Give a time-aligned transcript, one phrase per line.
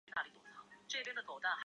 [0.07, 0.29] 西恩是
[1.13, 1.59] 民主党人。